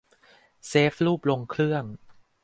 [0.67, 1.83] เซฟรูปลงเครื่อง